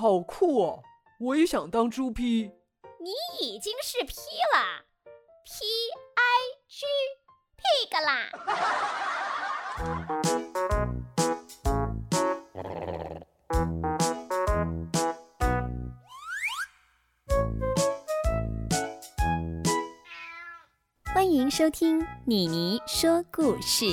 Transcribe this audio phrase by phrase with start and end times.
[0.00, 0.82] 好酷哦！
[1.18, 2.50] 我也想当猪批。
[2.98, 4.14] 你已经是 P
[4.54, 4.86] 了
[5.44, 5.52] ，P
[6.16, 6.20] I
[6.66, 6.86] G
[7.60, 8.30] Pig 啦。
[21.12, 23.84] 欢迎收听妮妮说故事。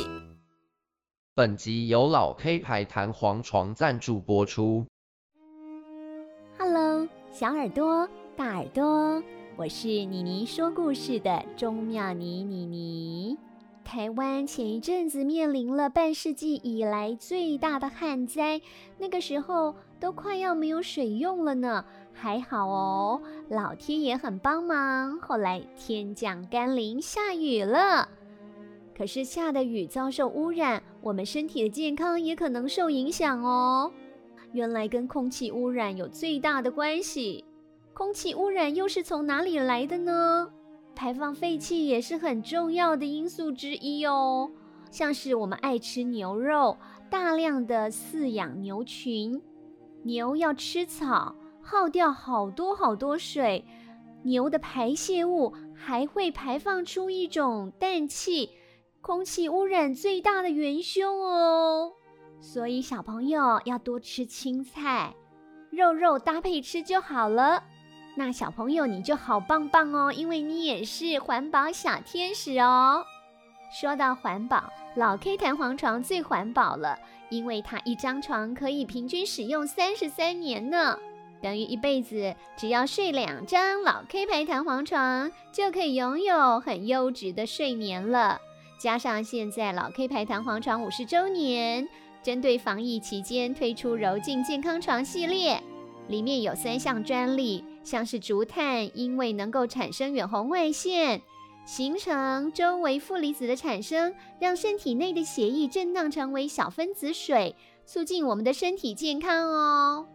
[1.35, 4.86] 本集由老 K 牌弹簧床赞助播出。
[7.37, 8.09] 小耳朵。
[8.35, 9.21] 大耳朵，
[9.57, 13.37] 我是妮妮说故事的钟妙妮妮妮。
[13.83, 18.59] 台湾前一阵子面临了半世纪以来最大的旱灾，
[18.97, 21.85] 那个时候都快要没有水用了呢。
[22.11, 28.09] 还好哦，老天爷很帮忙，后来天降甘霖，下雨了。
[28.97, 33.91] 可是下的雨遭受污染，我们身体的健康也可能受影响哦。
[34.57, 37.45] 原来跟空气污染有最大的关系。
[37.93, 40.49] 空气污染又是从哪里来的呢？
[40.95, 44.49] 排放废气也是很重要的因素之一哦。
[44.89, 46.75] 像是我们爱吃牛肉，
[47.07, 49.39] 大量的饲养牛群，
[50.01, 53.63] 牛要吃草，耗掉好多好多水。
[54.23, 58.49] 牛的排泄物还会排放出一种氮气，
[59.01, 61.93] 空气污染最大的元凶哦。
[62.39, 65.13] 所以小朋友要多吃青菜，
[65.71, 67.63] 肉肉搭配吃就好了。
[68.15, 73.03] 那小朋友你就好棒棒哦，因为你也是环保小天使哦。
[73.69, 74.63] 说到环保，
[74.95, 76.97] 老 K 弹簧床最环保了，
[77.29, 80.97] 因为它一张床可以平均使用三十三年呢，
[81.41, 88.39] 等于一辈子只要睡两张老 K 牌弹簧床就可以拥有很优质的睡眠了。
[88.79, 91.87] 加上现在老 K 牌弹簧床五十周年，
[92.27, 95.63] 针对防疫期间推出柔净健康床系列，
[96.09, 97.63] 里面有三项专利。
[97.85, 101.21] 像是竹炭，因为能够产生远红外线，
[101.65, 107.55] 形成周围负离子的产生，让身体内的血液震荡成为小分子水，
[107.85, 110.05] 促进我们的身体健康哦。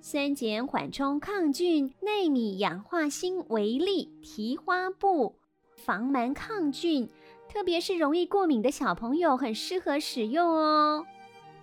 [0.00, 5.36] 酸碱缓冲抗菌内米氧化锌微粒提花布，
[5.76, 7.08] 防螨抗菌，
[7.48, 11.06] 特别是容易过敏的小朋友很适合使用哦。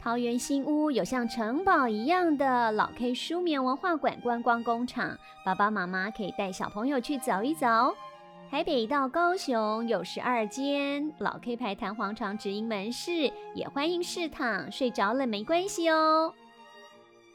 [0.02, 7.94] 桃园新屋有像城堡一样的老 K 舒眠文化馆观光工厂，爸爸妈妈可以带小朋友去走一走。
[8.50, 16.34] 台北到高雄有十二间老 K 牌弹簧床直营门市，也欢迎试躺，睡着了没关系哦。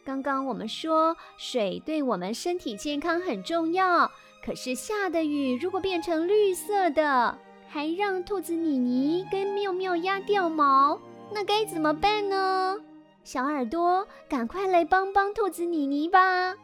[0.02, 4.10] 刚刚我们说水对我们身体健康很重要，
[4.42, 7.36] 可是下的雨如果变成绿色的，
[7.68, 10.98] 还让兔子妮妮跟妙妙鸭掉毛。
[11.32, 12.80] 那该怎么办呢？
[13.24, 16.54] 小耳朵，赶快来帮帮兔子妮妮吧！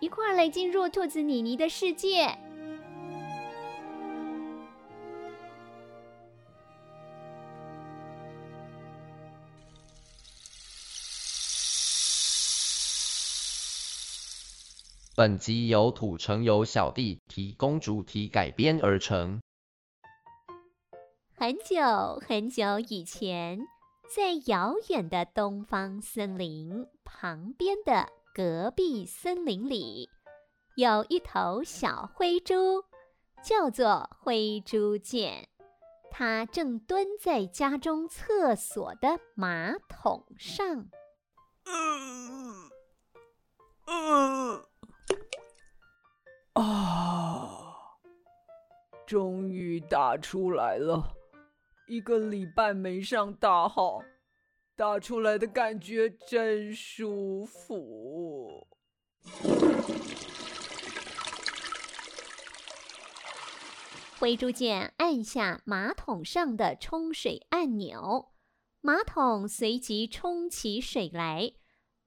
[0.00, 2.38] 一块儿来进入兔子妮妮的世界。
[15.16, 19.40] 本集由土城有小弟提供主题改编而成。
[21.36, 23.66] 很久很久以前。
[24.12, 30.10] 在遥远的东方森林旁边的隔壁森林里，
[30.74, 32.82] 有一头小灰猪，
[33.40, 35.48] 叫做灰猪见。
[36.10, 40.88] 它正蹲在家中厕所的马桶上。
[41.66, 42.68] 嗯
[43.86, 44.64] 嗯
[46.54, 47.96] 啊！
[49.06, 51.14] 终于打出来了。
[51.90, 54.00] 一个礼拜没上大号，
[54.76, 58.68] 打出来的感觉真舒服。
[64.20, 68.30] 灰猪见按下马桶上的冲水按钮，
[68.80, 71.54] 马桶随即冲起水来，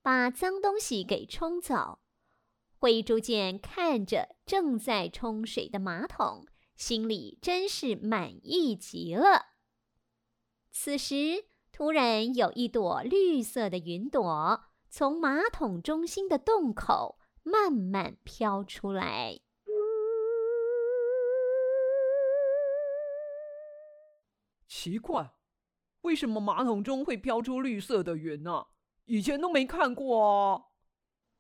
[0.02, 2.00] 把脏东西给冲走。
[2.78, 6.46] 灰猪见看着正在冲水的马桶，
[6.78, 9.48] 心里真是满意极了。
[10.76, 19.40] 此时，突然有一朵绿色的云朵从马桶中心的洞口慢慢飘出来。
[24.68, 25.36] 奇怪，
[26.02, 28.66] 为什么马桶中会飘出绿色的云呢？
[29.06, 30.66] 以前都没看过哦。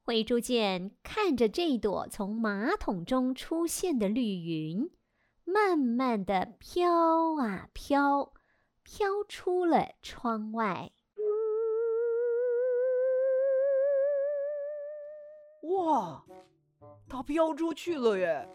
[0.04, 4.92] 灰猪见看着这朵从马桶中出现的绿云，
[5.44, 8.34] 慢慢的飘啊飘。
[8.84, 10.92] 飘出了窗外。
[15.64, 16.24] 哇，
[17.08, 18.48] 它飘出去了耶！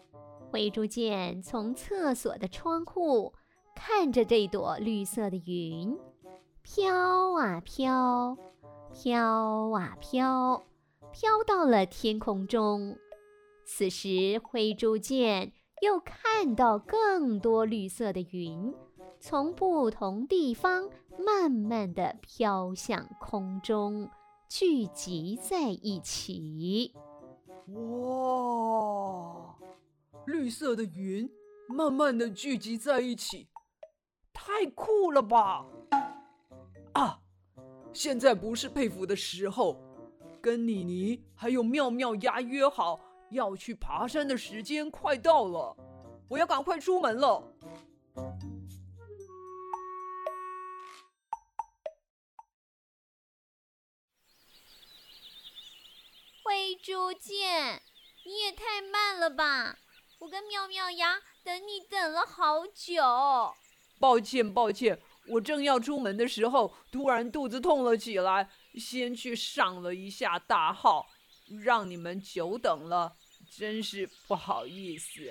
[0.51, 3.33] 灰猪见从厕所的窗户
[3.75, 5.97] 看着这朵绿色的云，
[6.61, 8.37] 飘啊飘，
[8.93, 10.63] 飘啊飘，
[11.11, 12.97] 飘到了天空中。
[13.65, 15.51] 此时，灰猪见
[15.81, 18.73] 又看到更多绿色的云，
[19.21, 24.09] 从不同地方慢慢地飘向空中，
[24.47, 26.93] 聚集在一起。
[27.67, 29.55] 哇！
[30.25, 31.29] 绿色的云
[31.67, 33.49] 慢慢地聚集在一起，
[34.31, 35.65] 太酷了吧！
[36.93, 37.19] 啊，
[37.91, 39.75] 现在不是佩服的时候，
[40.39, 42.97] 跟妮妮还有妙妙鸭约好
[43.31, 45.75] 要去爬山的时间快到了，
[46.29, 47.43] 我要赶快出门了。
[56.49, 57.79] 灰猪见，
[58.25, 59.77] 你也太慢了吧！
[60.17, 63.53] 我跟妙妙鸭等你等了好久。
[63.99, 71.05] 抱歉，抱歉，我正要出门的时候，突然肚子痛了起来，先去上了一下大号，
[71.63, 73.13] 让你们久等了，
[73.55, 75.21] 真是不好意思。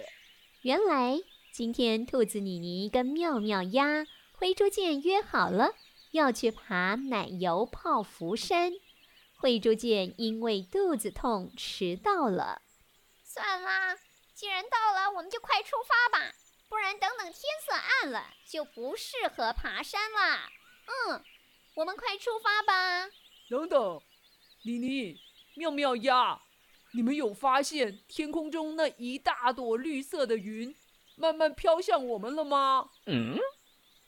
[0.63, 1.19] 原来
[1.53, 5.73] 今天兔子妮妮跟妙妙鸭、灰猪见约好了，
[6.13, 8.73] 要去爬奶油泡芙山。
[9.41, 12.61] 灰珠见因为肚子痛迟到了，
[13.23, 13.97] 算啦，
[14.35, 16.35] 既然到了，我们就快出发吧，
[16.69, 20.51] 不然等等天色暗了就不适合爬山啦。
[20.87, 21.23] 嗯，
[21.77, 23.09] 我们快出发吧。
[23.49, 24.03] 等等，
[24.65, 25.21] 妮妮、
[25.55, 26.43] 妙妙鸭，
[26.95, 30.75] 你们有发现天空中那一大朵绿色的云
[31.15, 32.91] 慢慢飘向我们了吗？
[33.07, 33.39] 嗯。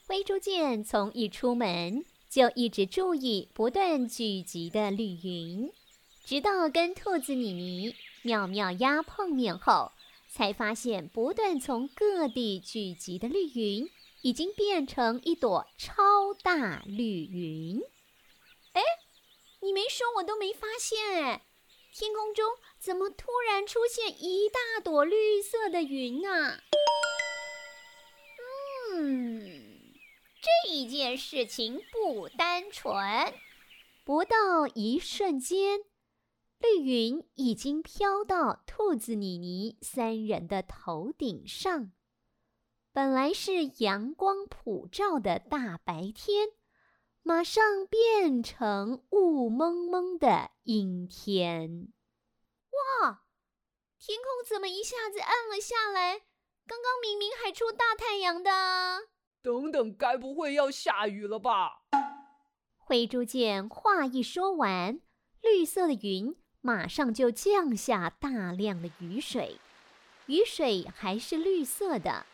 [0.08, 2.04] 灰猪见从一出门。
[2.30, 5.72] 就一直注意不断聚集的绿云，
[6.24, 9.90] 直到跟兔子米妮、妙妙鸭碰面后，
[10.28, 13.90] 才发现不断从各地聚集的绿云
[14.22, 17.82] 已经变成一朵超大绿云。
[18.74, 18.82] 哎，
[19.60, 21.42] 你没说我都没发现哎，
[21.92, 22.46] 天空中
[22.78, 26.62] 怎么突然出现一大朵绿色的云啊？
[28.92, 29.69] 嗯。
[30.42, 32.94] 这一件事情不单纯，
[34.04, 35.80] 不到一瞬间，
[36.58, 41.92] 绿云已经飘到兔子妮妮三人的头顶上。
[42.92, 46.48] 本来是阳光普照的大白天，
[47.22, 51.92] 马上变成雾蒙蒙的阴天。
[53.02, 53.24] 哇！
[53.98, 56.22] 天空怎么一下子暗了下来？
[56.66, 58.50] 刚刚明明还出大太阳的。
[59.42, 61.80] 等等，该不会要下雨了吧？
[62.76, 65.00] 灰猪见话一说完，
[65.40, 69.56] 绿色的云马上就降下大量的雨水，
[70.26, 72.26] 雨水还是绿色的，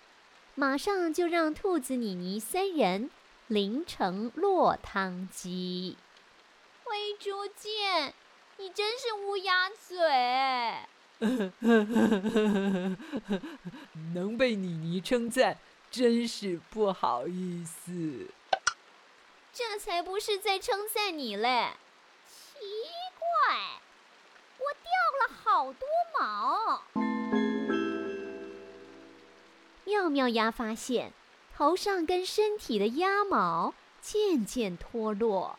[0.56, 3.11] 马上就让兔子妮妮三人
[3.47, 5.97] 淋成落汤鸡。
[6.82, 8.14] 灰猪见，
[8.59, 9.97] 你真是乌鸦嘴！
[14.12, 15.56] 能被妮妮称赞。
[15.91, 18.29] 真是不好意思，
[19.53, 21.71] 这才不是在称赞你嘞！
[22.29, 22.59] 奇
[23.19, 23.81] 怪，
[24.59, 24.91] 我掉
[25.23, 25.88] 了好多
[26.19, 26.83] 毛。
[29.85, 31.12] 妙妙鸭发现
[31.57, 35.59] 头上跟身体的鸭毛渐渐脱落，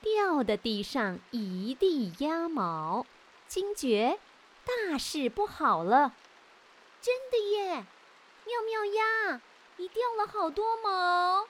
[0.00, 3.04] 掉的地上一地鸭毛，
[3.48, 4.20] 惊觉
[4.64, 6.14] 大事不好了！
[7.00, 7.86] 真的耶！
[8.48, 9.42] 妙妙鸭，
[9.76, 11.46] 你掉了好多毛。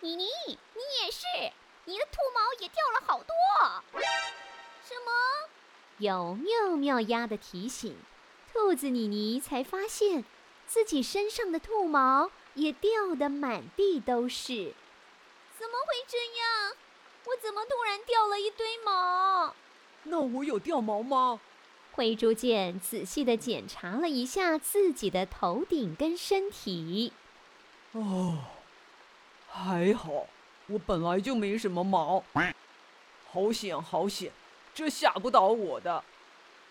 [0.00, 1.24] 妮妮，你也是，
[1.86, 3.34] 你的兔毛也掉了好多。
[4.84, 5.48] 什么？
[5.96, 7.96] 有妙妙鸭的提醒，
[8.52, 10.26] 兔子妮妮才发现
[10.66, 14.74] 自己身上的兔毛也掉得满地都是。
[15.58, 16.76] 怎么会这样？
[17.24, 19.54] 我怎么突然掉了一堆毛？
[20.02, 21.40] 那我有掉毛吗？
[21.98, 27.12] 灰猪见仔细的检查了一下自己的头顶跟身体，
[27.90, 28.38] 哦，
[29.48, 30.28] 还好，
[30.68, 32.22] 我本来就没什么毛，
[33.32, 34.30] 好险好险，
[34.72, 36.04] 这吓不倒我的。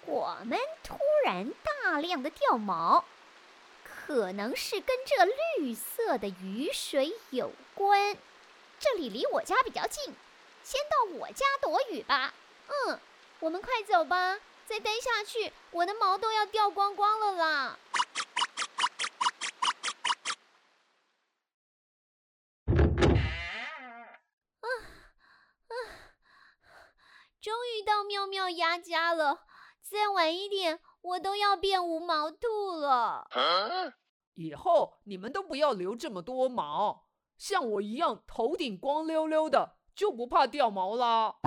[0.06, 1.52] 我们突然
[1.84, 3.04] 大量的掉毛，
[3.84, 5.26] 可能是跟这
[5.60, 8.16] 绿色的雨水有关。
[8.80, 10.14] 这里离我家比较近，
[10.64, 12.34] 先到我家躲雨吧。
[12.70, 12.98] 嗯，
[13.42, 14.40] 我们快走吧。
[14.68, 17.80] 再待下去，我的毛都要掉光光了啦！
[24.60, 24.68] 啊
[25.68, 25.74] 啊！
[27.40, 29.46] 终于到妙妙鸭家了，
[29.82, 33.26] 再晚一点，我都要变无毛兔了。
[34.34, 37.08] 以后你们都不要留这么多毛，
[37.38, 41.38] 像我一样头顶光溜溜的，就不怕掉毛啦。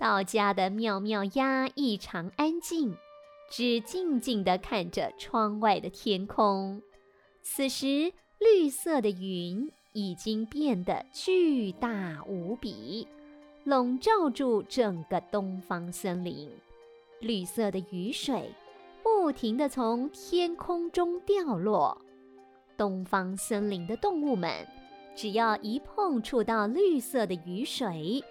[0.00, 2.96] 到家的妙妙鸭异常安静，
[3.50, 6.80] 只静静地看着窗外的天空。
[7.42, 13.06] 此时，绿色的云已经变得巨大无比，
[13.64, 16.50] 笼罩住整个东方森林。
[17.20, 18.50] 绿色的雨水。
[19.02, 22.00] 不停地从天空中掉落，
[22.76, 24.66] 东方森林的动物们，
[25.14, 28.22] 只要一碰触到绿色的雨水，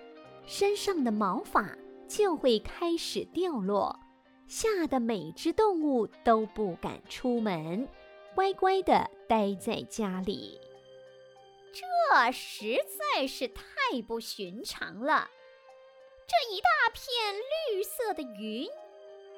[0.49, 1.77] 身上的毛发
[2.07, 3.99] 就会开始掉落，
[4.47, 7.87] 吓得每只动物都不敢出门，
[8.33, 10.59] 乖乖地待在家里。
[11.71, 15.29] 这实在是太不寻常了，
[16.25, 17.05] 这一大片
[17.75, 18.67] 绿色的云。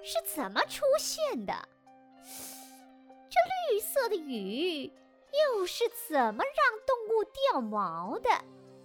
[0.04, 1.54] 是怎么出现的？
[3.30, 8.30] 这绿色的雨又是怎么让动物掉毛的？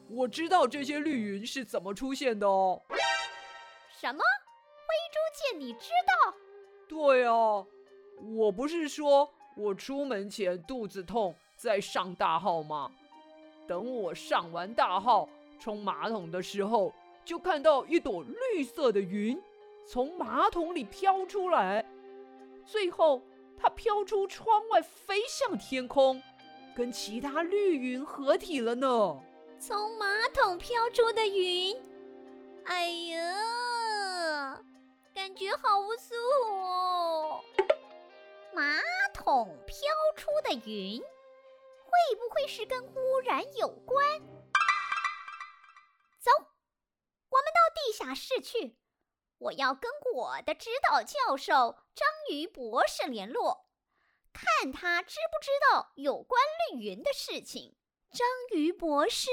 [0.09, 2.81] 我知道这些绿云是怎么出现的哦。
[4.01, 4.19] 什么？
[4.19, 6.35] 灰猪见你知道？
[6.89, 7.67] 对啊，
[8.37, 12.91] 我不是说我出门前肚子痛在上大号吗？
[13.67, 16.93] 等我上完大号冲马桶的时候，
[17.25, 19.41] 就看到一朵绿色的云。
[19.89, 21.85] 从马桶里飘出来，
[22.65, 23.23] 最后
[23.57, 26.21] 它飘出窗外，飞向天空，
[26.77, 29.21] 跟其他绿云合体了呢。
[29.67, 31.77] 从马桶飘出的云，
[32.67, 34.63] 哎呀，
[35.13, 37.41] 感觉好不舒服哦。
[38.55, 38.81] 马
[39.13, 39.77] 桶飘
[40.15, 44.21] 出的云，会不会是跟污染有关？
[46.21, 48.79] 走，我们到地下室去。
[49.39, 53.67] 我要跟我的指导教授章鱼博士联络，
[54.33, 57.77] 看他知不知道有关绿云的事情。
[58.17, 59.29] 章鱼博士，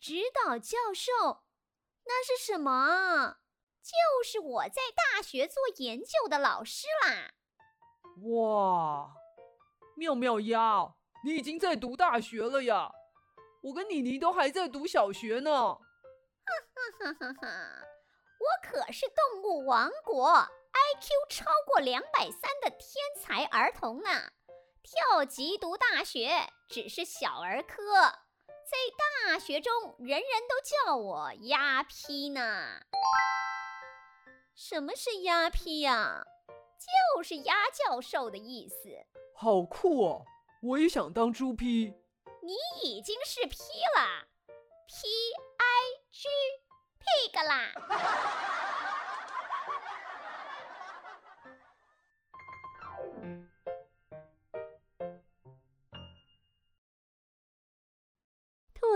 [0.00, 1.44] 指导教授，
[2.04, 3.38] 那是什么啊？
[3.84, 7.30] 就是我在大学做研究的老师啦。
[8.24, 9.14] 哇，
[9.96, 10.92] 妙妙鸭，
[11.24, 12.90] 你已经在读大学了呀？
[13.62, 15.52] 我跟妮妮都还在读小学呢。
[15.52, 15.80] 哈
[16.98, 17.48] 哈哈哈哈。
[18.40, 22.80] 我可是动物王国 IQ 超过两百三的天
[23.20, 24.32] 才儿童呢，
[24.82, 26.30] 跳级读大学
[26.68, 28.02] 只是小儿科，
[28.64, 28.76] 在
[29.26, 32.80] 大学中人人都叫我鸭批呢。
[34.54, 36.24] 什么是鸭批呀？
[37.16, 39.06] 就是鸭教授的意思。
[39.34, 40.24] 好酷哦！
[40.62, 41.94] 我也想当猪批。
[42.42, 43.56] 你已经是批
[43.96, 44.26] 了
[44.86, 45.08] ，P
[45.58, 45.64] I
[46.10, 46.28] G。
[47.00, 47.72] pig 啦！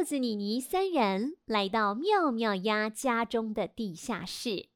[0.04, 4.68] 子妮妮三人来到妙妙鸭家中的地下室。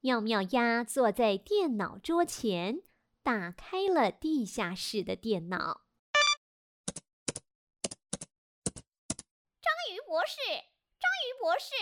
[0.00, 2.82] 妙妙鸭坐在电脑桌前，
[3.22, 5.82] 打开了地下室的电脑。
[9.62, 10.36] 章鱼博士，
[10.98, 11.74] 章鱼博士。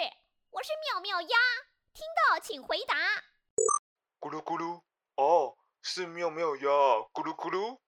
[0.50, 1.36] 我是妙妙鸭，
[1.94, 2.94] 听到请回答。
[4.20, 4.82] 咕噜咕噜，
[5.16, 6.68] 哦，是妙妙鸭，
[7.12, 7.78] 咕噜咕噜。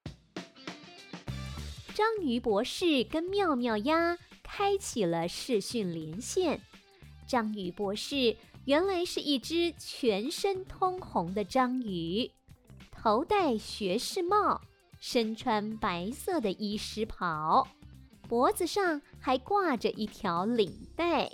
[1.95, 6.62] 章鱼博士跟妙妙鸭开启了视讯连线。
[7.26, 12.31] 章鱼博士原来是一只全身通红的章鱼，
[12.93, 14.61] 头戴学士帽，
[15.00, 17.67] 身穿白色的医师袍，
[18.29, 21.26] 脖子上还挂着一条领带。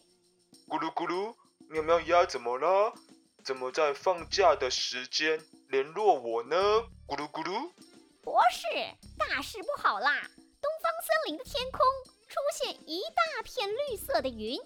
[0.66, 1.35] 咕噜咕噜，
[1.69, 2.95] 喵喵鸭怎么了？
[3.45, 5.38] 怎么在放假的时间
[5.69, 6.57] 联络我呢？
[7.07, 7.71] 咕噜咕噜，
[8.23, 8.66] 博士，
[9.19, 10.23] 大事不好啦！
[10.61, 11.81] 东方森林的天空
[12.33, 14.59] 出现一大片绿色的云，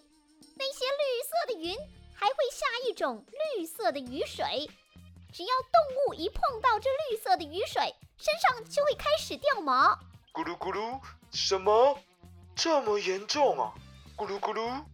[0.55, 1.77] 那些绿色的云
[2.15, 4.71] 还会下一种绿色的雨水，
[5.33, 9.99] 只要动物一碰到这绿色的雨水，身上就会开始掉毛。
[10.33, 11.01] 咕噜咕噜，
[11.33, 11.99] 什么？
[12.55, 13.75] 这么严重啊？
[14.17, 14.85] 咕噜咕噜。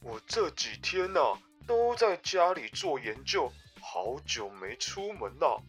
[0.00, 3.50] 我这几天呐、啊，都在家里做研究，
[3.80, 5.62] 好久没出门了。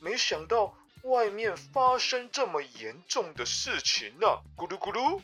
[0.00, 0.72] 没想到
[1.02, 5.20] 外面发生这么严重的事情呢、咕噜咕噜，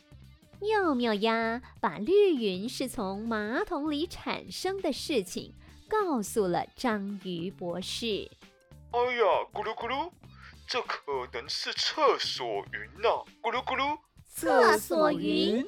[0.62, 5.56] 妙妙鸭把绿云是从马桶里产生的事情
[5.88, 8.30] 告诉了章鱼博士。
[8.92, 10.12] 哎呀，咕噜咕噜，
[10.68, 11.02] 这可
[11.32, 13.26] 能是厕所云呐、啊！
[13.42, 15.64] 咕噜咕噜，厕所云。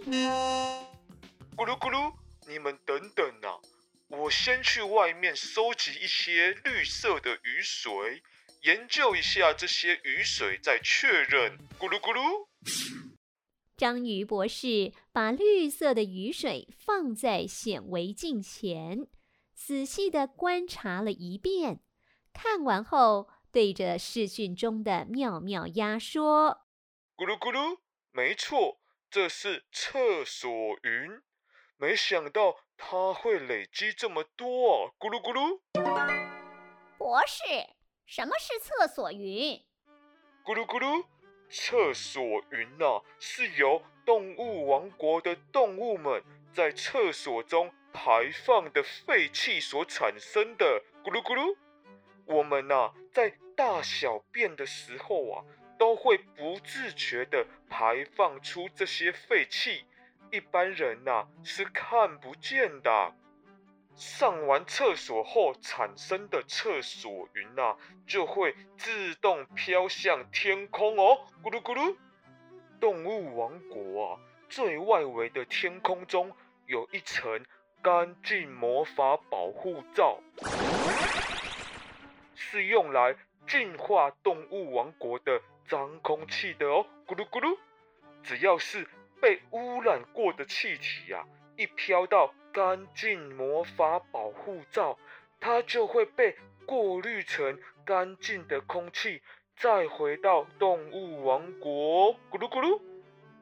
[1.56, 2.12] 咕噜咕噜。
[2.46, 3.58] 你们等等呐、啊！
[4.10, 8.22] 我先去外面收集一些绿色的雨水，
[8.62, 11.58] 研究一下这些雨水，再确认。
[11.80, 12.46] 咕噜咕噜。
[13.76, 19.08] 章鱼博士把绿色的雨水放在显微镜前，
[19.52, 21.80] 仔细的观察了一遍。
[22.32, 26.60] 看完后，对着视讯中的妙妙鸭说
[27.18, 27.78] ：“咕噜咕噜，
[28.12, 28.78] 没错，
[29.10, 30.48] 这是厕所
[30.84, 31.20] 云。
[31.76, 34.94] 没想到它会累积这么多啊！
[35.00, 35.60] 咕噜咕噜。”
[36.96, 37.42] 博士，
[38.06, 39.60] 什么是厕所云？
[40.44, 41.06] 咕噜咕噜。
[41.48, 46.22] 厕所云呐、是由动物王国的动物们
[46.52, 50.82] 在厕所中排放的废气所产生的。
[51.04, 51.56] 咕噜咕噜，
[52.26, 55.44] 我们呐、在大小便的时候啊，
[55.78, 59.84] 都会不自觉地排放出这些废气，
[60.32, 63.14] 一般人呐、是看不见的。
[63.94, 71.96] 上完厕所后产生的厕所云啊，就会自动飘向天空哦，咕噜咕噜。
[72.80, 76.32] 动物王国啊，最外围的天空中
[76.66, 77.44] 有一层
[77.80, 80.18] 干净魔法保护罩，
[82.34, 87.56] 是用来净化动物王国的脏空气的哦，咕噜咕噜。
[88.22, 88.88] 只要是
[89.20, 94.96] 被污染过的气体呀、啊，一飘到干净魔法保护罩，
[95.40, 99.20] 它就会被过滤成干净的空气，
[99.56, 102.14] 再回到动物王国。
[102.30, 102.80] 咕噜咕噜。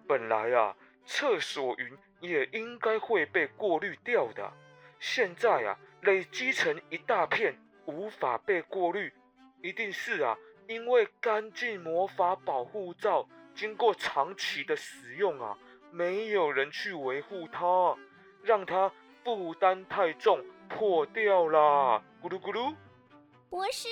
[0.08, 4.50] 本来啊，厕所云也应该会被过滤掉的，
[4.98, 7.54] 现在啊，累积成一大片，
[7.84, 9.12] 无法被过滤，
[9.60, 15.58] 一定是啊，因为干净魔法保护罩经过长期的使用啊，
[15.90, 17.94] 没有人去维护它，
[18.42, 18.90] 让它。
[19.24, 22.02] 负担太重，破掉啦！
[22.20, 22.74] 咕噜咕噜。
[23.48, 23.88] 博士，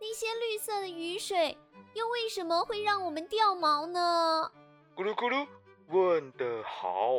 [0.00, 1.58] 那些绿色的雨水
[1.92, 4.50] 又为什么会让我们掉毛呢？
[4.96, 5.46] 咕噜咕噜，
[5.88, 7.10] 问得好！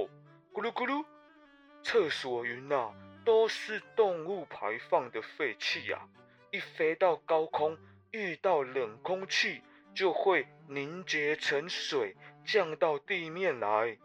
[0.54, 1.06] 咕噜咕噜，
[1.84, 6.10] 厕所云呐、啊，都是动物排放的废气呀、啊，
[6.52, 7.78] 一飞到高空，
[8.10, 9.62] 遇到冷空气，
[9.94, 14.00] 就会凝结成水，降到地面来。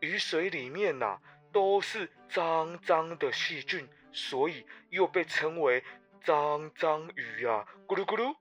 [0.00, 1.20] 雨水里面呐、啊。
[1.52, 5.84] 都是脏脏的细菌，所以又被称为
[6.24, 7.66] 脏脏鱼啊！
[7.86, 8.34] 咕噜咕噜，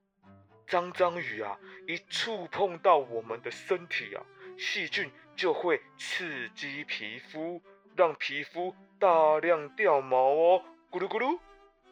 [0.67, 1.59] 脏脏鱼啊！
[1.87, 4.23] 一触碰到我们的身体啊，
[4.57, 7.61] 细菌就会刺激皮肤，
[7.95, 10.63] 让皮肤大量掉毛哦！
[10.89, 11.39] 咕噜咕噜。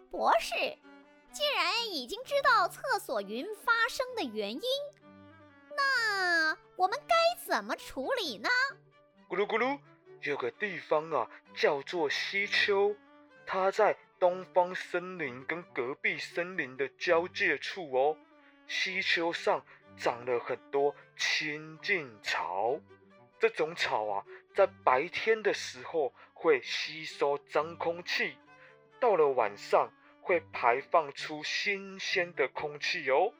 [0.09, 0.55] 博士，
[1.31, 4.61] 既然已经知道厕所云发生的原因，
[5.75, 8.49] 那我们该怎么处理呢？
[9.27, 9.79] 咕噜咕噜。
[10.23, 12.95] 有个地方啊，叫做西丘，
[13.45, 18.17] 它在东方森林跟隔壁森林的交界处哦。
[18.67, 22.79] 西丘上长了很多清净草，
[23.39, 28.35] 这种草啊，在白天的时候会吸收脏空气，
[28.99, 33.33] 到了晚上会排放出新鲜的空气哦。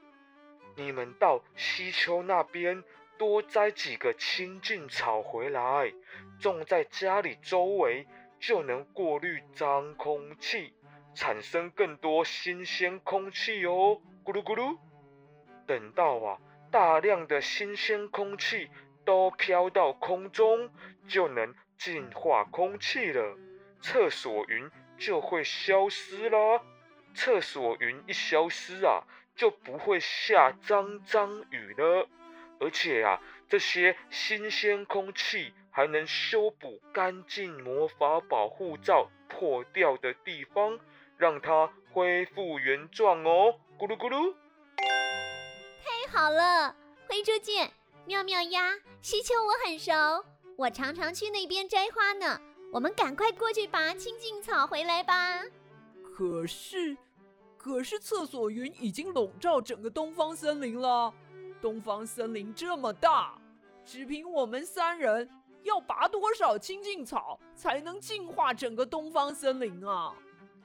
[0.75, 2.83] 你们到西丘那边。
[3.19, 5.93] 多摘几个清净草回来，
[6.39, 8.07] 种在家里周围，
[8.39, 10.73] 就能过滤脏空气，
[11.13, 13.99] 产生更多新鲜空气哦。
[14.23, 14.77] 咕噜咕噜，
[15.67, 16.39] 等到啊，
[16.71, 18.69] 大量的新鲜空气
[19.03, 20.69] 都飘到空中，
[21.05, 23.37] 就能净化空气了，
[23.81, 26.63] 厕所云就会消失啦。
[27.13, 29.03] 厕所云一消失啊，
[29.35, 32.07] 就不会下脏脏雨了。
[32.59, 40.79] 而且啊，这些新鲜空气还能修补干净魔法保护罩破掉的地方，
[41.17, 43.55] 让它恢复原状哦！
[43.77, 44.33] 咕噜咕噜。
[45.83, 46.75] 太好了，
[47.07, 47.71] 灰猪见，
[48.05, 49.93] 妙妙鸭，西丘我很熟，
[50.57, 52.39] 我常常去那边摘花呢。
[52.71, 55.43] 我们赶快过去拔清净草回来吧。
[56.13, 56.97] 可是，
[57.57, 61.13] 可是厕所云已经笼罩整个东方森林了。
[61.61, 63.37] 东方森林这么大，
[63.85, 65.29] 只凭我们三人
[65.63, 70.13] 要拔多少清净草才能净化整个东方森林啊？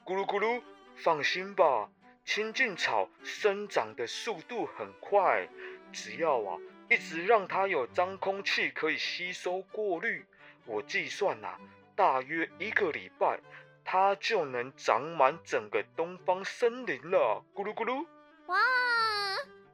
[0.05, 0.61] 咕噜咕噜，
[0.95, 1.89] 放心吧，
[2.23, 5.47] 清净草生长的速度很快，
[5.91, 6.57] 只要啊
[6.89, 10.25] 一直让它有脏空气可以吸收过滤，
[10.65, 11.59] 我计算呐、啊，
[11.95, 13.39] 大约一个礼拜，
[13.83, 17.43] 它就能长满整个东方森林了。
[17.53, 18.05] 咕噜咕噜，
[18.45, 18.57] 哇，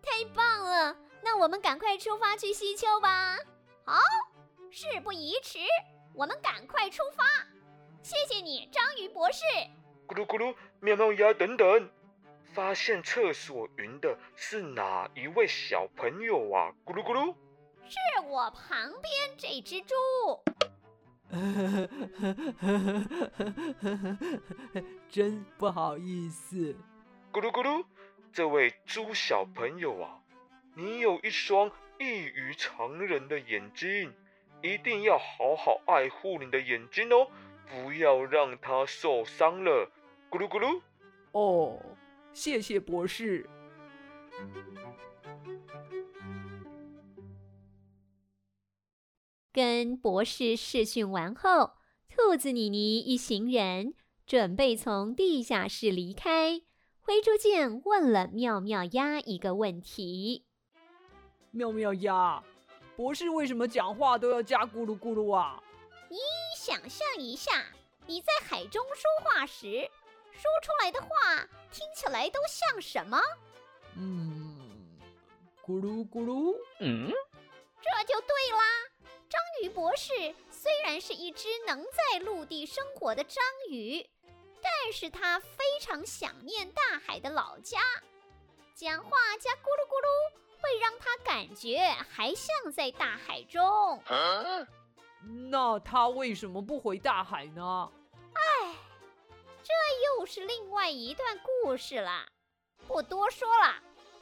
[0.02, 0.98] 太棒了！
[1.24, 3.38] 那我们赶快出发去西丘吧。
[3.86, 4.00] 好，
[4.70, 5.60] 事不宜迟，
[6.14, 7.24] 我们赶快出发。
[8.02, 9.44] 谢谢你，章鱼博士。
[10.08, 11.90] 咕噜咕噜，喵喵鸭等等。
[12.54, 16.74] 发现厕所云的是哪一位小朋友啊？
[16.86, 17.34] 咕噜咕噜，
[17.88, 17.96] 是
[18.28, 19.96] 我旁边这只猪。
[25.10, 26.76] 真不好意思。
[27.32, 27.86] 咕噜咕噜，
[28.34, 30.21] 这位猪小朋友啊，
[30.74, 34.14] 你有一双异于常人的眼睛，
[34.62, 37.28] 一定要好好爱护你的眼睛哦，
[37.70, 39.92] 不要让它受伤了。
[40.30, 40.82] 咕噜咕噜，
[41.32, 41.80] 哦。
[42.34, 43.50] 谢谢博士。
[49.52, 51.74] 跟博士试训完后，
[52.08, 53.94] 兔子妮妮一行人
[54.26, 56.62] 准备从地下室离开。
[57.02, 60.46] 灰猪见问了妙妙鸭一个问题
[61.52, 62.42] ：“妙妙鸭，
[62.96, 65.62] 博士为什么讲话都要加咕噜咕噜啊？”
[66.10, 66.18] 你
[66.58, 67.66] 想象一下，
[68.06, 69.90] 你在海中说话时。
[70.34, 73.22] 说出来的话听起来都像什么？
[73.96, 74.98] 嗯，
[75.64, 76.56] 咕噜咕噜。
[76.80, 77.12] 嗯，
[77.82, 78.90] 这就对啦。
[79.30, 80.14] 章鱼博士
[80.50, 84.10] 虽然是一只能在陆地生活的章鱼，
[84.62, 87.80] 但是他非常想念大海的老家。
[88.74, 93.98] 讲话加咕噜咕噜，会让他感觉还像在大海中。
[94.06, 94.68] 啊？
[95.50, 97.92] 那他为什么不回大海呢？
[98.34, 98.76] 哎。
[99.64, 99.72] 这
[100.18, 102.26] 又是另外一段故事了，
[102.88, 103.76] 不多说了，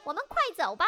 [0.04, 0.84] 我们快走吧。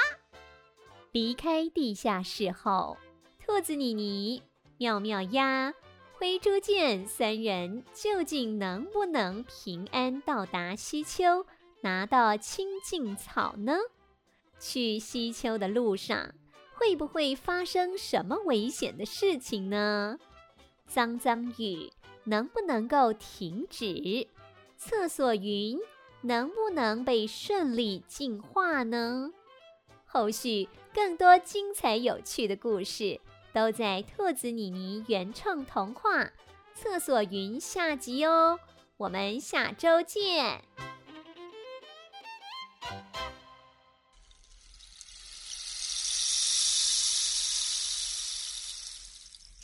[1.11, 2.99] 离开地下室后，
[3.45, 4.43] 兔子妮妮、
[4.77, 5.73] 妙妙鸭、
[6.13, 11.47] 灰猪见三人究竟能不能平安到达西丘，
[11.81, 13.79] 拿到清净草呢？
[14.65, 16.33] 去西丘的路上，
[16.75, 20.17] 会不会发生什么危险的事情呢？
[20.87, 21.91] 脏脏雨
[22.23, 24.29] 能不能够停止？
[24.77, 25.77] 厕所云
[26.21, 29.33] 能不能被顺利净化呢？
[30.07, 33.21] 后续更多精彩有趣的故事
[33.53, 36.25] 都在兔子妮妮原创童话
[36.75, 38.61] 《厕所云》下集哦，
[38.97, 40.63] 我们下周见。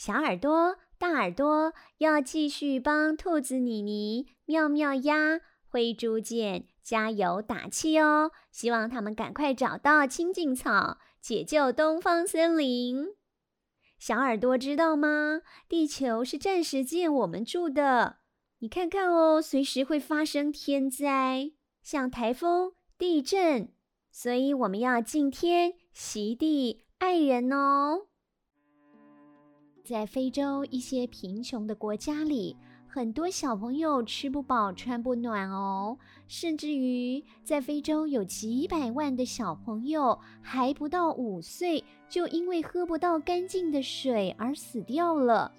[0.09, 4.27] 小耳朵、大耳朵要继续帮兔子妮妮。
[4.47, 8.31] 妙妙鸭、灰猪见，加油打气哦！
[8.51, 13.09] 希望他们赶快找到清净草，解救东方森林。
[13.99, 15.43] 小耳朵知道吗？
[15.69, 18.21] 地球是暂时借我们住的，
[18.61, 23.75] 你看看哦，随时会发生天灾，像台风、地震，
[24.11, 28.07] 所以我们要敬天、惜地、爱人哦。
[29.89, 32.55] 在非洲一些贫穷的国家里。
[32.87, 35.97] 很多小朋友吃不饱穿不暖哦，
[36.27, 45.51] 甚至于在非洲有几百万的小朋友还不到五岁，就因为喝不到干净的水而死掉了。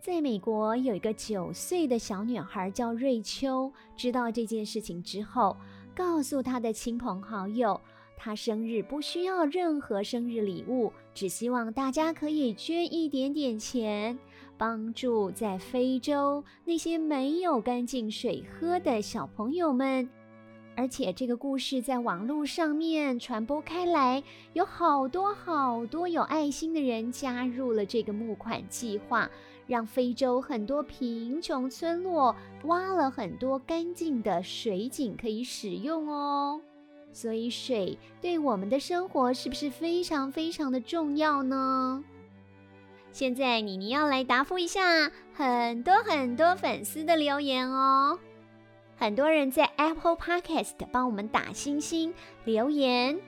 [0.00, 5.56] 在美国有一个九岁的小女孩叫瑞秋，知道这件事情之后，
[5.94, 7.80] 告诉她的亲朋好友，
[8.20, 14.18] 他生日不需要任何生日礼物，只希望大家可以捐一点点钱。
[14.58, 20.10] 帮助在非洲那些没有干净水喝的小朋友们，
[20.76, 24.20] 而且这个故事在网络上面传播开来，
[24.54, 29.30] 有好多好多有爱心的人加入了这个募款计划，
[29.68, 36.60] 让非洲很多贫穷村落挖了很多干净的水井可以使用哦。
[37.20, 42.04] 所以水对我们的生活是不是非常非常的重要呢？
[43.10, 48.16] 现在妮妮要来答复一下很多很多粉丝的留言哦。
[48.96, 53.18] 很多人在 Apple Podcast 帮我们打星星留言。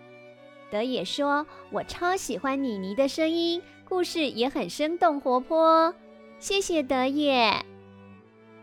[0.71, 5.93] 德也说：“我超喜欢妮妮的声音，故事也很生动活泼。”
[6.39, 7.53] 谢谢德也。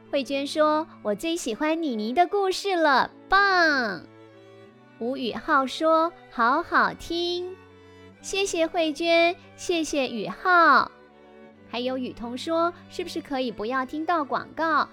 [0.10, 4.04] 慧娟说：“我最喜欢妮妮的故事了，棒。”
[5.00, 7.56] 吴宇浩说：“好好听。”
[8.22, 10.92] 谢谢慧娟，谢谢宇浩。
[11.70, 14.90] 还有雨桐说：“是不是可以不要听到广告？”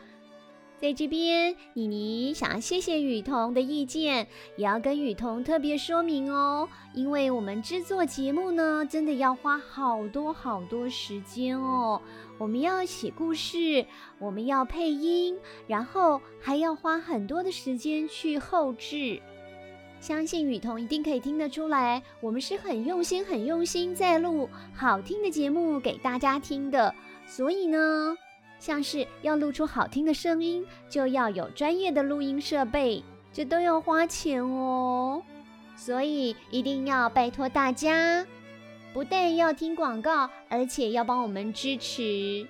[0.77, 12.03] 在这边，妮妮想要谢谢雨桐的意见，也要跟雨桐特别说明哦，因为我们制作节目呢，真的要花好多好多时间哦。
[12.37, 13.87] 我们要写故事，
[14.19, 19.23] 我们要配音，然后还要花很多的时间去后制。
[20.05, 26.95] 相信雨桐一定可以听得出来，我们是很用心、很用心在录好听的节目给大家听的。
[27.27, 28.15] 所以呢，
[28.59, 35.23] 像是要录出好听的声音，就要有专业的录音设备，这都要花钱哦。
[35.75, 38.27] 所以一定要拜托大家，
[38.93, 42.47] 不但要听广告，而且要帮我们支持，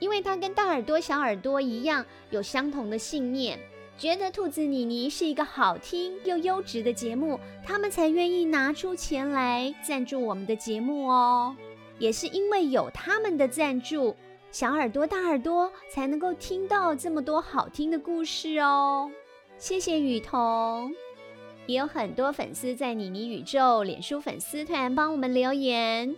[0.00, 3.60] 因为它跟大耳朵、小耳朵一样，有相同的信念，
[4.00, 11.54] 觉得兔子妮妮是一个好听又优质的节目，他们才愿意拿出钱来赞助我们的节目哦。
[11.98, 14.16] 也是因为有他们的赞助。
[14.50, 19.10] 小耳朵、大耳朵才能够听到这么多好听的故事哦！
[19.58, 20.94] 谢谢雨桐，
[21.66, 26.16] 也有很多粉丝在妮妮宇宙脸书粉丝团帮我们留言。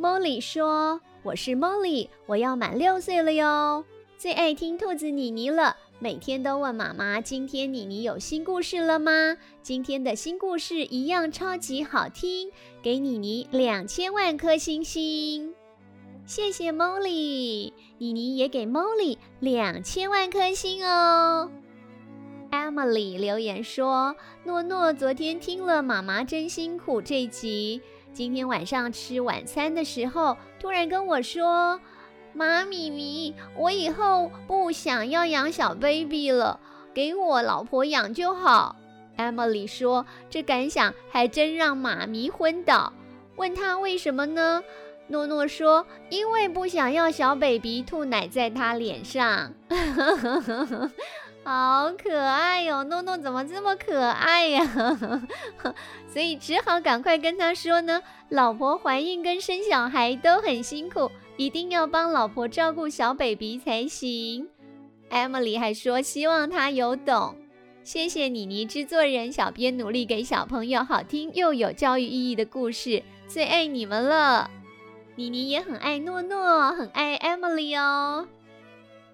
[0.00, 3.84] Molly 说：“我是 Molly，我要满六岁了哟，
[4.18, 9.36] 最爱听兔子妮妮了，每天都问妈妈，今天妮妮有新故事了吗？
[9.62, 12.50] 今天的新故事一样超级好听，
[12.82, 15.54] 给妮妮两千万颗星星。”
[16.24, 21.50] 谢谢 Molly，妮妮也给 Molly 两千万颗星哦。
[22.50, 27.82] Emily 留言说：诺诺昨天听了《妈妈真辛苦》这集，
[28.14, 31.78] 今天晚上吃晚餐的时候，突然跟我说
[32.32, 36.58] ：“妈咪咪，我以后不想要养小 baby 了，
[36.94, 38.76] 给我老婆养就好。
[39.16, 42.92] ”Emily 说：“这感想还真让妈咪昏倒。”
[43.36, 44.62] 问他为什么呢？
[45.08, 49.52] 诺诺说：“因为不想要小 baby 吐奶在他脸上，
[51.42, 52.84] 好可爱哟！
[52.84, 54.62] 诺诺怎么这么可爱呀？
[56.08, 61.10] 所以只好赶快跟他说呢，老婆怀孕跟生小孩都很辛苦，
[61.40, 64.46] 一定要帮老婆照顾小 baby 才行。”
[65.08, 67.34] Emily 还说：“希望他有懂。”
[67.82, 74.50] 谢谢妮妮制作人小编努力给小朋友好听又有教育意义的故事，最爱你们了。
[75.14, 78.28] 妮妮也很爱诺诺，很爱 Emily 哦。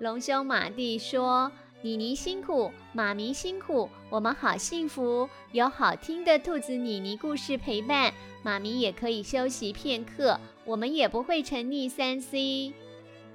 [0.01, 8.13] 龙兄马蒂说：“妮妮辛苦，妈咪辛苦，我们好幸福，有好听的兔子妮妮故事陪伴，
[8.47, 12.73] 妈咪也可以休息片刻，我们也不会沉溺三 C。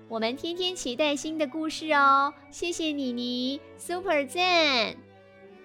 [0.07, 2.33] 我们天天期待新的故事哦。
[2.49, 4.95] 谢谢妮妮，Super 赞！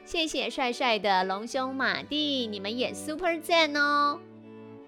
[0.04, 4.18] 谢谢帅帅的龙兄马蒂，你们也 Super 赞哦。”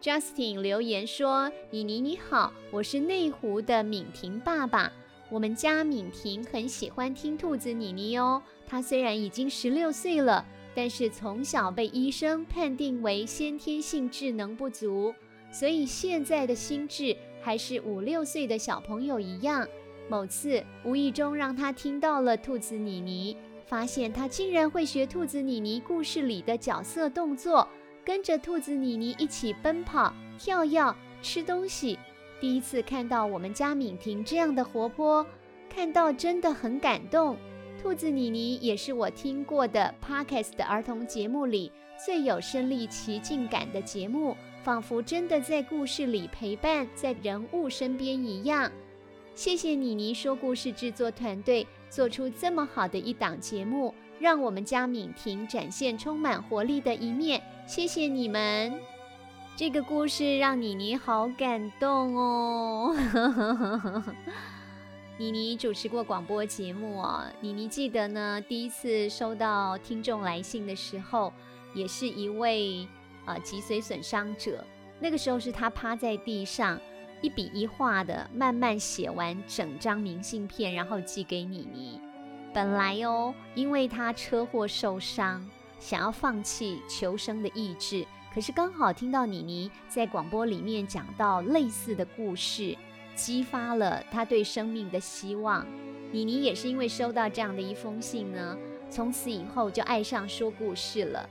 [0.02, 4.92] Justin 留言说：“妮妮你好，我是内湖的敏婷爸爸。
[5.30, 8.42] 我们家敏婷很喜欢听兔子妮妮哦。
[8.66, 10.44] 她虽然已经十六岁了，
[10.74, 15.14] 但是从小被医生判定为先天性智能不足，
[15.50, 19.66] 所以现在的心智还是五六岁的小朋友一样。
[20.08, 27.68] 某次无意中让他听到了兔子妮妮，发现他竟然会学兔子妮妮故事里的角色动作。”
[28.04, 31.98] 跟着兔子妮妮一起奔跑、跳跃、吃东西。
[32.40, 35.26] 第一次看到我们家敏婷这样的活泼，
[35.68, 37.36] 看到真的很感动。
[37.80, 41.70] 兔子妮妮也是我听过的 Podcast 的儿童节目里
[42.04, 48.70] 最有身临其境感的节目，仿佛真的在故事里陪伴在人物身边一样。
[49.34, 53.94] 谢谢妮妮说故事制作团队做出这么好的一档节目。
[54.18, 58.74] 让我们家敏婷展现充满活力的一面，谢谢你们。
[59.54, 62.96] 这个故事让妮妮好感动哦。
[65.20, 71.32] 妮妮主持过广播节目哦，妮妮记得呢，第一次收到听众来信的时候，
[71.74, 72.86] 也是一位
[73.24, 74.64] 呃脊髓损伤者。
[75.00, 76.80] 那个时候是他趴在地上，
[77.20, 82.00] 一笔一画的慢慢写完整张明信片，然后寄给妮妮。
[82.54, 85.44] 本来哦，因为他车祸受伤，
[85.80, 92.76] 想要放弃求生的意志，可是刚好听到妮妮在广播里面讲到类似的故事，
[93.18, 95.66] 激发了他对生命的希望。
[96.12, 98.56] 妮妮也是因为收到这样的一封信呢，
[98.88, 101.28] 从此以后就爱上说故事了。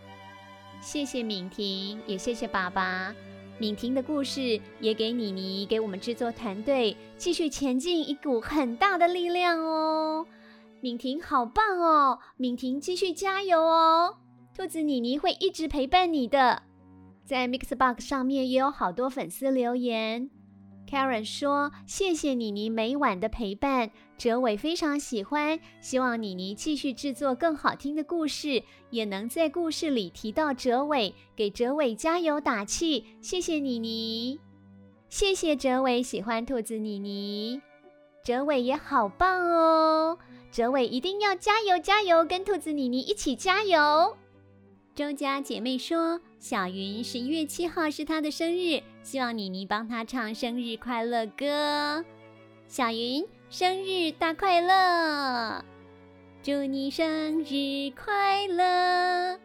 [0.81, 3.15] 谢谢敏婷，也谢谢爸爸。
[3.57, 10.27] 敏婷的故事也给妮妮，给我们制作团队继续前进一股很大的力量哦。
[10.79, 12.19] 敏婷好棒哦！
[12.35, 14.17] 敏婷继续加油哦！
[14.55, 16.61] 兔子妮妮会一直陪伴你的。
[17.25, 20.29] 在 Mixbox 上面也有好多粉丝留言。
[20.89, 33.05] Karen 说：“谢谢妮妮每晚的陪伴，哲伟非常喜欢，希望妮妮继续制作更好听的故事，也能在故事里提到哲伟，给哲伟加油打气。
[33.21, 34.39] 谢谢妮妮，
[35.09, 37.61] 谢谢哲伟喜欢兔子妮妮，
[38.23, 40.17] 哲伟也好棒哦。”
[40.49, 44.15] 哲伟一定要加油加油，跟兔子妮妮一起加油。
[44.95, 52.03] 周家姐妹说，小云十一月七号是她的生日，希望妮妮帮她唱生日快乐歌。
[52.67, 55.63] 小云生日大快乐！
[56.43, 59.39] 祝你生日快乐！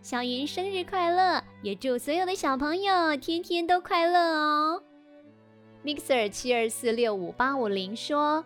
[0.00, 1.42] 小云生日快乐！
[1.60, 4.80] 也祝所有的小朋友天天都快乐哦。
[5.84, 8.44] Mixer 七二四六五八五零说，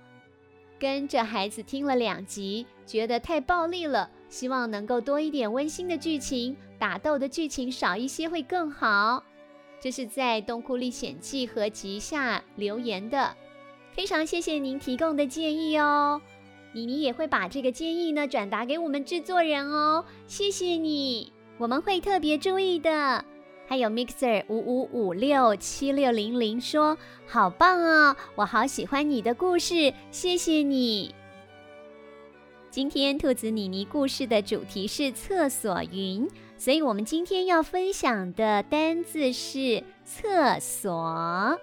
[0.78, 9.22] 跟着孩子听了两集，觉得太暴力了，希望能够多一点温馨的剧情，打斗的剧情少一些会更好。
[9.80, 13.34] 这是在《洞窟历险记》合集下留言的。
[13.92, 16.20] 非常谢谢您提供的建议哦，
[16.72, 23.24] 妮妮也会把这个建议呢转达给我们制作人哦，谢谢你，我们会特别注意的。
[23.66, 31.14] 还有 Mixer 五五五六七六零零说，好棒哦，我好喜欢你的故事，谢谢你。
[32.78, 41.58] 今天兔子妮妮故事的主题是厕所云，所以我们今天要分享的单字是厕所。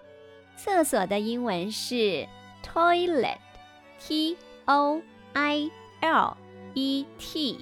[0.58, 2.28] 厕所的英文是
[2.62, 5.02] toilet，T O
[5.32, 6.36] I L
[6.74, 7.60] E T。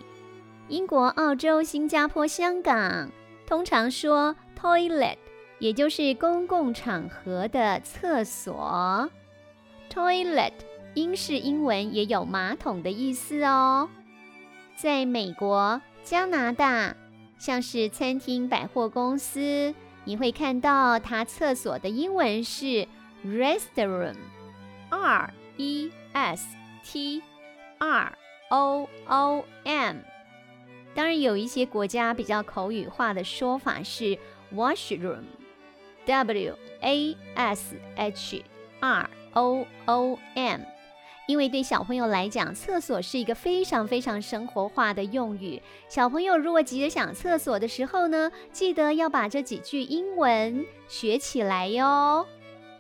[0.68, 3.12] 英国、澳洲、新加坡、香港
[3.46, 5.18] 通常说 toilet，
[5.60, 9.08] 也就是公共场合的厕所。
[9.92, 10.54] toilet
[10.96, 13.90] 英式英文也有马桶的意思哦。
[14.76, 16.96] 在美国、加拿大，
[17.38, 19.74] 像是餐厅、百货公司。
[20.06, 22.88] 你会看到它厕所的英文是
[23.26, 26.46] restroom，R E S
[26.84, 27.24] T
[27.78, 28.18] R
[28.50, 29.98] O O M。
[30.94, 34.18] 当然，有一些国家比较口语化的说法是
[34.54, 38.44] washroom，W A S H
[38.82, 40.62] R O O M。
[41.26, 45.62] 因为对小朋友来讲，厕所是一个非常非常生活化的用语。
[45.88, 52.28] 小朋友如果急着想厕所的时候呢，记得要把这几句英文学起来哟。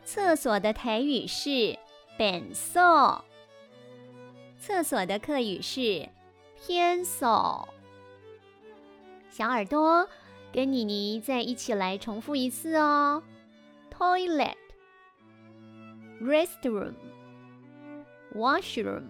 [0.03, 1.79] 厕所的台语是
[2.17, 3.23] 便所，
[4.59, 6.09] 厕所的客语是
[6.59, 7.69] 偏所。
[9.29, 10.09] 小耳朵
[10.51, 13.23] 跟妮妮再一起来重复一次哦
[13.97, 16.93] ：toilet，restroom。
[18.35, 19.03] washroom，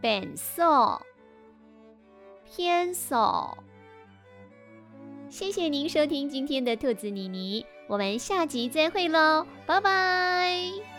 [0.00, 1.00] 本色，
[2.44, 3.56] 偏色。
[5.28, 10.89] 谢谢您收听今天的兔子妮妮，我们下集再会喽，拜拜。